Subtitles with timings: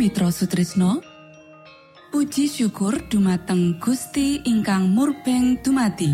[0.00, 1.04] Mitra Sutrisno
[2.08, 6.08] Puji syukur dumateng Gusti ingkang murbeng dumati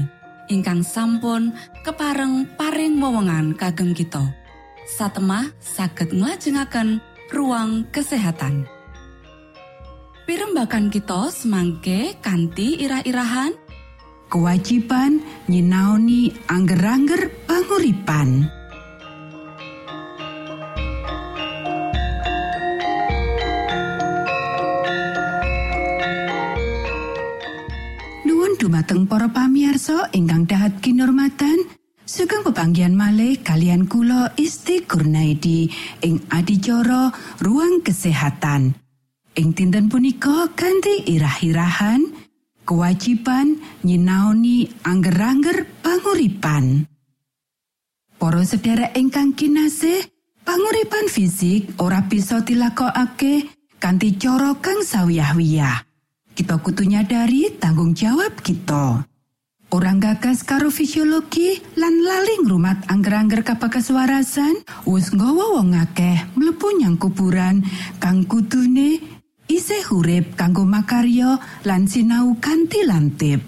[0.50, 1.54] ingkang sampun
[1.86, 4.26] kepareng paring wewenngan kagem kita.
[4.90, 6.98] Satemah saged nglajengaken
[7.30, 8.66] ruang kesehatan.
[10.26, 13.54] Pirembakan kita semangke kanthi irah-irahan.
[14.26, 18.55] Kewajiban nyinaoni angger-angger panguripan.
[28.66, 31.54] Dumateng para pamiarsa ingkang dahat kinurmatan,
[32.02, 35.70] sugeng pepanggian malih kalian kula Isti Kurnaidi
[36.02, 38.74] ing adicara ruang kesehatan.
[39.38, 42.10] Ing dinten punika kanthi irah-irahan,
[42.66, 46.90] kewajiban nyinaoni angger-angger panguripan.
[48.18, 50.10] Para sedherek ingkang kinasih,
[50.42, 53.46] panguripan fisik ora bisa dilakokake
[53.78, 55.85] kanthi cara kang sawiyah-wiyah.
[56.36, 59.08] Kita kudu nyadari tanggung jawab kita.
[59.72, 67.00] Orang gagas karo fisiologi lan laling rumat angger-angger kapakaswarasan wis nggawa wong akeh mlebu nyang
[67.00, 67.64] kuburan
[67.96, 69.00] kang kudune
[69.48, 73.40] isih urip kanggo makarya lan sinau kanthi lantip.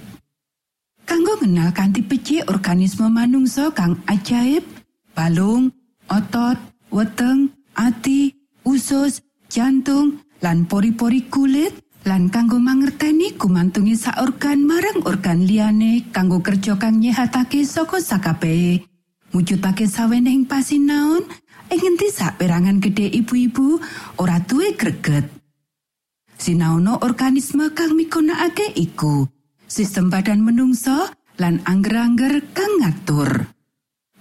[1.05, 4.65] Kanggo ngenal kanthi becik organisme manungsa kang ajaib,
[5.13, 5.77] balung,
[6.09, 6.57] otot,
[6.89, 8.33] weteng, ati,
[8.65, 9.21] usus,
[9.53, 11.73] jantung, lan pori-pori kulit,
[12.07, 18.87] lan kanggo mangerteni gumantungi sak organ marang organ liyane kanggo kerja kang nyehatake saka sakabehe
[19.35, 21.27] mujudake saweneng pasinaon
[21.69, 23.77] ing ngendi sak perangan gede ibu-ibu
[24.23, 25.29] ora duwe greget.
[26.39, 29.27] Sinaono organisme kang migunakake iku
[29.67, 33.53] sistem badan menungso lan angger-angger kang ngatur.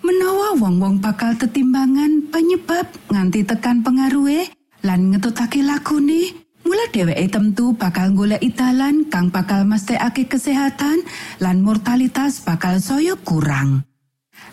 [0.02, 4.50] Menawa wong-wong bakal tetimbangan penyebab nganti tekan pengaruhe
[4.84, 11.00] lan ngetutake lagune Mula dheweke tentu bakal golek dalan kang bakal mesthekake kesehatan
[11.40, 13.88] lan mortalitas bakal saya kurang.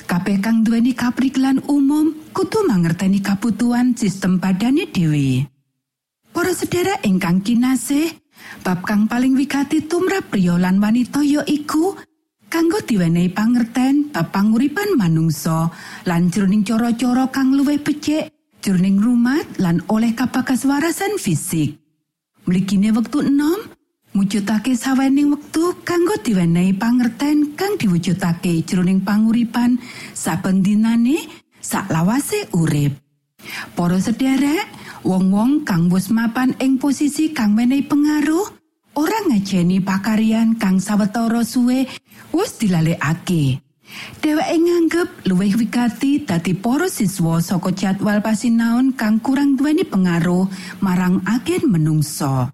[0.06, 5.50] Kabeh kang duweni kapriklan umum kudu mangerteni kabutuhan sistem badane dhewe.
[6.30, 8.14] Para sedherek ingkang kinasih,
[8.62, 11.98] bab kang paling wigati tumrap priya lan wanita ya iku
[12.46, 15.66] kanggo diwenehi pangerten bab panguripan manungsa
[16.06, 18.30] lan jroning cara-cara kang luwih becik
[18.62, 21.83] jroning rumat lan oleh kapakaswarasan fisik.
[22.44, 23.56] Mligine wektu enom,
[24.12, 29.80] mujudake sawening wektu kanggo diwenehi pangerten kang diwujudake jroning panguripan
[30.12, 31.24] saben dinane
[31.64, 33.00] saklawase urip.
[33.72, 34.68] Para sederek,
[35.08, 38.44] wong-wong kang wis mapan ing posisi kang menehi pengaruh,
[39.00, 41.88] ora ngajeni pakarian kang sawetara suwe
[42.36, 43.63] wis dilalekake.
[44.22, 50.48] Dheweke nganggep luwih wigati dadi para siswa saka jadwal pasinaon kang kurang duweni pengaruh
[50.80, 52.48] marang agen menungso.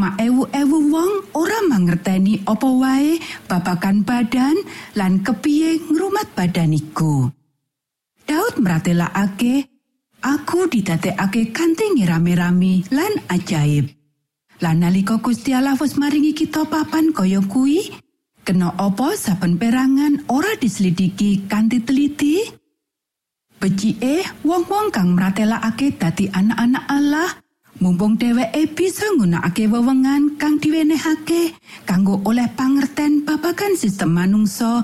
[0.00, 4.56] Ma ewu-ewu wong ora mangerteni apa wae babakan badan
[4.96, 7.28] lan kepiye ngrumat badan iku.
[8.24, 9.68] Daud meratelakake,
[10.24, 13.92] aku didadekake kanthi rame-rame lan ajaib.
[14.58, 17.94] Lan nalika Gusti Allah wis maringi kita papan kaya kuwi,
[18.48, 22.48] kena apa saben perangan ora diselidiki kanthi teliti?
[23.60, 27.28] Becike wong-wong kang mratelakake dadi anak-anak Allah
[27.76, 34.80] mumpung dheweke bisa nggunakake wewengan kang diwenehake kanggo oleh pangerten babagan sistem manungsa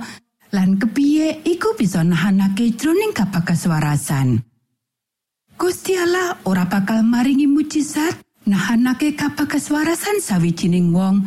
[0.52, 4.44] lan kepiye iku bisa nahanake jroning kapakaswarasan
[5.56, 11.25] Gusti Allah ora bakal maringi mujizat nahanake kapakaswarasan sawijining wong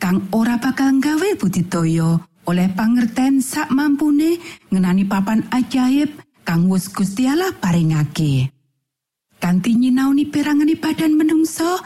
[0.00, 2.16] kang ora bakal nggawe budidaya
[2.48, 4.40] oleh pangerten sak mampune
[4.72, 6.08] ngenani papan ajaib
[6.42, 8.48] kang Gusti Allah paringake.
[9.40, 11.80] Kanthi nyinauni perangane badan menungso,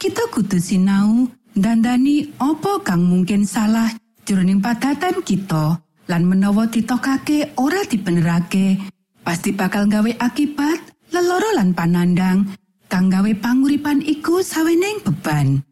[0.00, 3.92] kita kudu sinau dandani opo kang mungkin salah
[4.24, 8.80] jroning padatan kita lan menawa ditokake ora dibenerake
[9.20, 10.80] pasti bakal nggawe akibat
[11.12, 12.48] leloro lan panandang
[12.88, 15.67] kang gawe panguripan iku saweneng beban.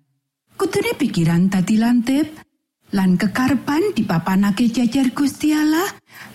[0.56, 2.26] Kudune pikiran tadi lantip?
[2.96, 5.86] Lan kekarepan dipapanake jajar Gusti Allah?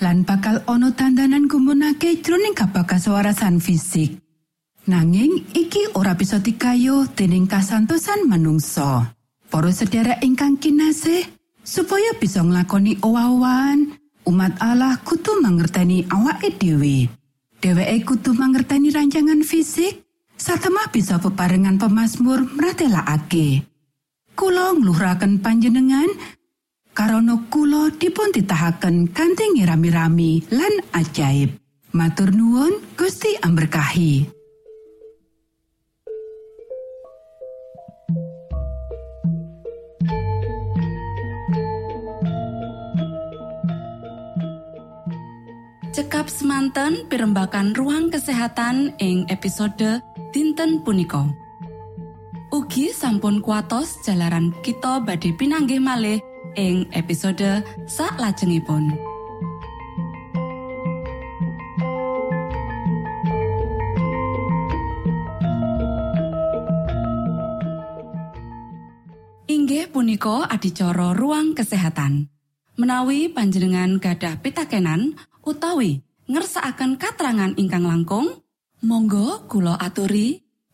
[0.03, 4.21] Lan bakal ono tandanan gumunake jroning kabakaswarasan fisik?
[4.85, 9.13] Nanging iki ora bisa dikayo dening kasantosan manungsa.
[9.51, 11.27] Para sedherek ingkang kinasih
[11.61, 13.97] supaya bisa nglakoni owawan
[14.27, 17.09] umat Allah kudu mangerteni awake dhewe.
[17.61, 20.01] Dheweke kudu mangerteni rancangan fisik
[20.35, 23.70] satemah bisa peparengan pemasmur mratelakake
[24.41, 26.09] kula ngluhuraken panjenengan
[26.97, 31.61] karana kula dipun titahaken kanthi ngirami-rami lan ajaib.
[31.93, 34.25] Matur nuwun Gusti amberkahi.
[45.93, 50.01] Cekap semanten pimbakan ruang kesehatan ing episode
[50.33, 51.29] dinten punika.
[52.51, 56.19] Ugi sampun kuatos jalaran kita badhe pinanggih malih
[56.59, 58.91] ing episode sak lajengipun.
[69.47, 72.27] Inggih punika adicara ruang kesehatan.
[72.75, 75.15] Menawi panjenengan gadah pitakenan
[75.47, 78.43] utawi ngersaakan katerangan ingkang langkung,
[78.83, 80.40] monggo kulo aturi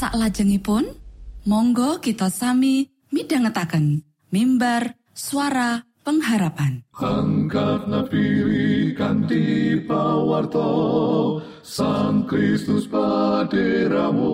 [0.00, 0.96] salajengipun
[1.44, 4.00] monggo kita sami midhangetaken
[4.32, 6.80] mimbar suara pengharapan.
[6.96, 10.72] Angkat nafiri kanti pawarto
[11.60, 14.32] Sang Kristus paderamu.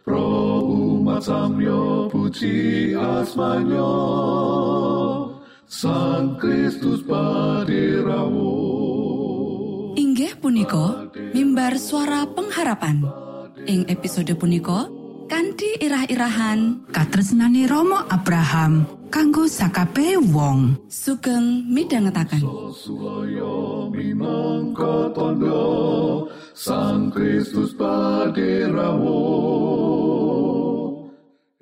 [0.00, 3.92] Pro umat samyo puji asmanyo
[5.68, 8.56] Sang Kristus paderamu.
[10.00, 13.04] Inggih punika mimbar suara pengharapan.
[13.68, 14.88] Ing episode punika
[15.28, 20.88] kanthi irah-irahan katresnane Romo Abraham kanggo sakabe wong.
[20.88, 21.68] Sugeng
[23.92, 29.22] minangka tondo Sang Kristus paderamu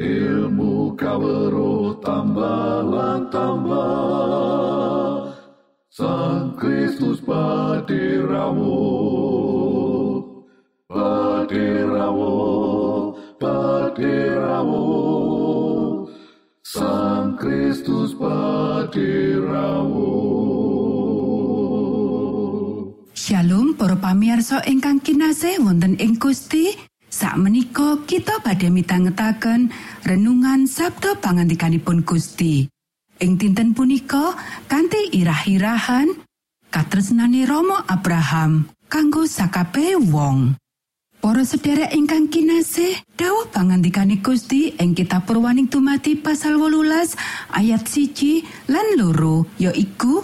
[0.00, 2.84] ilmu kawero tambah
[3.28, 4.55] tambah
[5.96, 8.84] Sang Kristus paderamu
[10.84, 12.36] paderamu
[13.40, 14.84] paderamu
[16.60, 20.12] Sang Kristus paderamu
[23.16, 26.76] Shalom para pamirsa ingkang kinasih wonten ing Gusti.
[27.08, 29.72] Sakmenika kita badhe mitangetaken
[30.04, 32.75] renungan Sabda pangandikanipun Gusti.
[33.16, 34.36] Ing dinten punika
[34.68, 36.12] kanthi irah-irahan
[36.68, 40.60] katresnane Romo Abraham kanggo sakabehe wong.
[41.16, 48.44] Para sedherek ingkang kinasih, dawuh pangandikane Gusti ing kitab Purwaning Tumati pasal 18 ayat siji
[48.68, 50.22] lan loro yaiku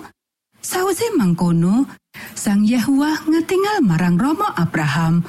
[0.62, 1.90] Sawise mangkono,
[2.38, 5.26] Sang Yahwa ngatingal marang Romo Abraham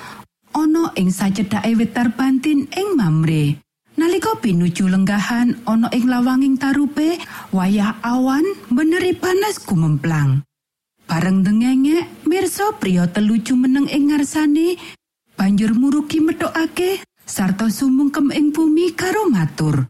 [0.54, 3.58] ana ing sacedhake wit tarbantin ing Mamre.
[3.94, 7.22] Nalika pinuju lenggahan ana ing lawanging tarupe,
[7.54, 8.42] wayah awan
[8.74, 10.42] beneri panas gumemplang.
[11.06, 14.82] Bareng dengenge, mirsa priya telu jumeneng ing ngarsane
[15.38, 19.86] banjur murugi metokake sarta sumungkem ing bumi karo matur.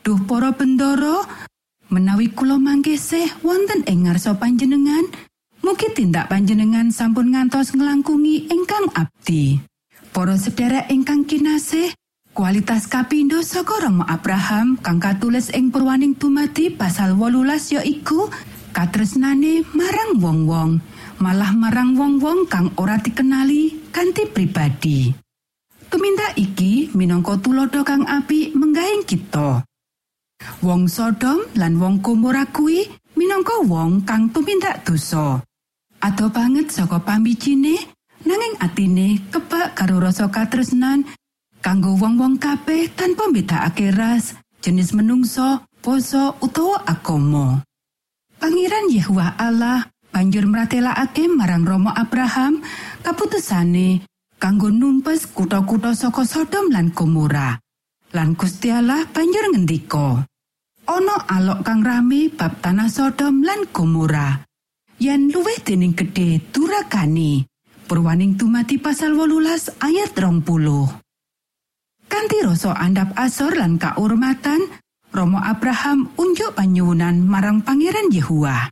[0.00, 1.28] Duh para bendoro,
[1.92, 5.12] menawi kula mangkesih wonten ing ngarsa panjenengan,
[5.60, 9.60] mugi tindak panjenengan sampun ngantos nglangkungi ingkang abdi.
[10.12, 11.92] Para sedherek ingkang kinasih,
[12.32, 18.32] kualitas kapindo saka Rama Abraham kang katulis ing Purwaning Dumadi pasal 18 yaiku
[18.72, 20.80] katresnane marang wong-wong,
[21.20, 25.12] malah marang wong-wong kang ora dikenali kanthi pribadi.
[25.92, 29.60] Tumindak iki minangka tulodo kang apik menggahing kita.
[30.64, 35.44] Wong Sodom lan wong Gomora kuwi minangka wong kang tumindak dosa.
[36.00, 37.76] Ado banget saka pambijine
[38.24, 41.06] nanging atine kebak karo rasa katresnan
[41.62, 47.62] kanggo wong-wong kabeh tanpa mbedakake ras, jenis menungso, poso utawa agama.
[48.42, 52.58] Pangeran Yehuwa Allah banjur mratelakake marang Romo Abraham
[53.06, 54.02] kaputusane
[54.42, 57.54] kanggo numpes kutha-kutha saka Sodom lan Gomora.
[58.12, 60.26] Lan Gusti Allah banjur ngendika,
[60.82, 64.42] Ana alok kang rame bab tanah Sodom lan Gomora.
[64.98, 67.46] Yen luwih dening gedhe durakane.
[67.86, 71.11] Purwaning tumati pasal 18 ayat 20.
[72.12, 74.68] Kanthi rasa andap asor lan kaurmatan,
[75.16, 78.68] Romo Abraham unjuk panyuwunan marang Pangeran Yehuwa.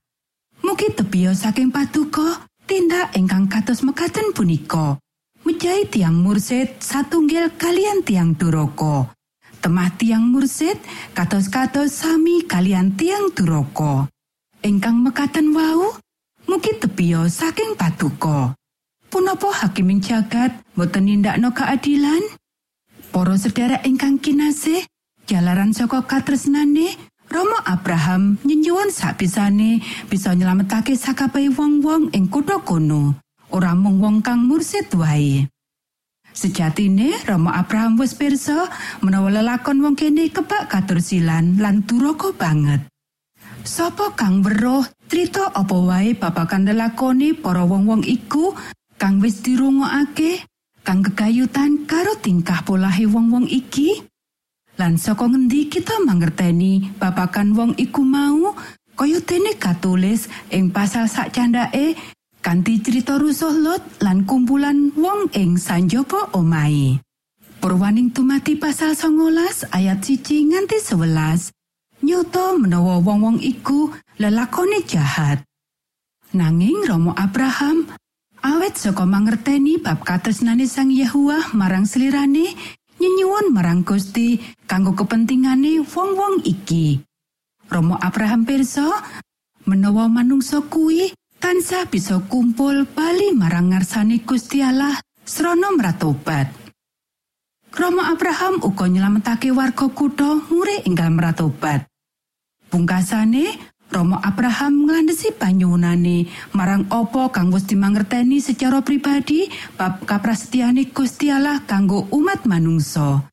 [0.60, 2.36] Mugi tebia saking patuko
[2.68, 5.00] tindak ingkang kados mekaten punika.
[5.48, 9.08] Mejahi tiang mursid satunggal kalian tiang duroko.
[9.64, 10.76] Temah tiang mursid
[11.16, 14.04] kados-kados sami kalian tiang duroko.
[14.60, 15.96] Ingkang mekaten wau,
[16.44, 18.52] mugi tebia saking patuko.
[19.08, 22.39] Punapa hakiming jagat boten nindakno keadilan?
[23.10, 24.86] Para sedherek ingkang kinasih,
[25.26, 26.94] jalaran saka katresnane,
[27.30, 33.18] Romo Abraham nyenyuwun sapisane bisa nyelametake sakabehe wong-wong ing kutha kono,
[33.50, 35.46] ora mung wong kang mursid wae.
[36.30, 38.70] Sejatine Romo Abraham wis pirsa
[39.02, 42.86] menawa lelakon wong kene kebak katursilan lan duraka banget.
[43.66, 48.54] Sopo kang weruh trito apa wae babagan lelakoni para wong-wong iku
[48.98, 50.49] kang wis dirungokake
[50.90, 54.02] kang kegayutan karo tingkah polahe wong-wong iki?
[54.74, 58.58] Lan saka ngendi kita mangerteni babakan wong iku mau?
[58.98, 61.94] Kaya dene katulis ing pasal sak candake
[62.42, 66.98] kanthi cerita rusuh lot lan kumpulan wong ing sanjaba omahe.
[67.62, 71.54] Purwaning tumati pasal 19 ayat siji nganti 11
[72.02, 75.46] nyoto menawa wong-wong iku lelakone jahat.
[76.34, 77.86] Nanging Romo Abraham
[78.40, 82.56] awet saka mangerteni bab katresnane Sang Yehuwa marang slirane
[83.00, 87.00] nyenyuwun marang Gusti kanggo kepentingane wong-wong iki.
[87.70, 88.88] Romo Abraham pirsa
[89.64, 96.50] menawa manungsa kuwi tansah bisa kumpul bali marang ngarsane Gusti Allah srana mratobat.
[97.70, 101.86] Romo Abraham uga nyelametake warga kutha ngure enggal meratobat.
[102.70, 103.54] Pungkasane
[103.90, 111.66] Romo Abraham nglandhesi panyuwunane marang apa kang wis dimangerteni secara pribadi bab kaprasetyane Gusti Allah
[111.66, 113.26] kanggo umat manungsa.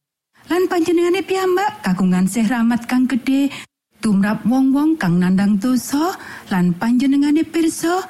[0.49, 3.53] Lan panjenengane piyambak kagungan sih rahmat kang gedhe
[4.01, 6.17] tumrap wong-wong kang nandang dosa
[6.49, 8.09] lan panjenengane pirsa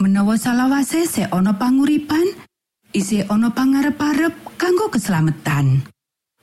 [0.00, 2.24] menawa salawase se ana panguripan
[2.96, 5.84] isih ana pangarep-arep kanggo keselamatan.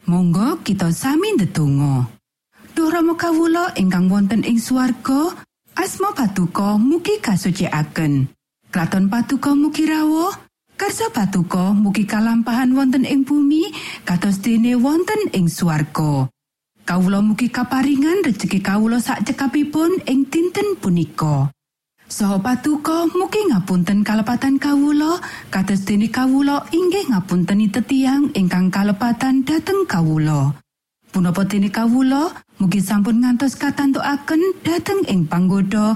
[0.05, 2.21] Monggo kita sami ndedonga.
[2.73, 5.29] Duh Rama kawula ingkang wonten ing swarga,
[5.77, 8.33] asma patuko mugi kasucikaken.
[8.73, 10.33] Kraton patuko mugi rawuh,
[10.73, 13.69] karsa patuko mugi kalampahan wonten ing bumi
[14.01, 16.25] kados dene wonten ing swarga.
[16.81, 21.53] Kawula mugi kaparingan rejeki kawula sak cekapipun ing dinten punika.
[22.09, 25.21] Saha patuko mugi ngapunten kalepatan kawula
[25.53, 30.62] kados dene kawula inggih ngapunteni tetiang ingkang kalepatan dhateng kawula.
[31.13, 35.93] Punapa dene kawula mugi sampun ngantos katantukaken dhateng ing panggoda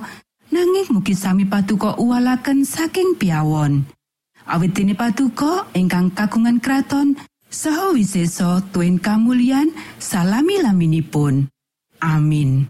[0.53, 3.81] nanging mugi sami patuko uwalaken saking piawon.
[4.45, 7.17] Awit dene patuko ingkang kagungan kraton
[7.49, 11.49] saha wiseso tuen kamulyan salami laminipun.
[11.97, 12.69] Amin.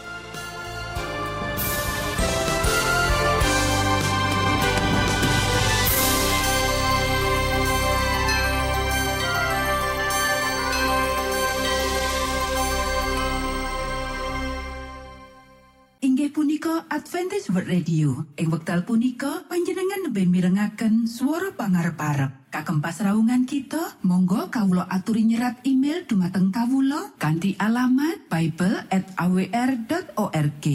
[17.49, 18.29] World Radio.
[18.37, 22.53] Ing wekdal punika panjenengan lebih mirengaken suara pangarep-arep.
[22.53, 30.65] Kagem pasraungan kita, monggo kawula aturi nyerat email dumateng kawula kanthi alamat bible@awr.org.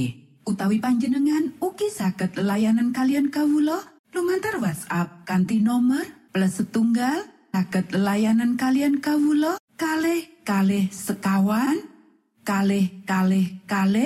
[0.46, 3.78] Utawi panjenengan ugi saged layanan kalian kawula
[4.14, 11.80] lumantar WhatsApp kanthi nomor plus setunggal saged layanan kalian kawula kalih kalih sekawan
[12.44, 14.04] kalih kalih kalih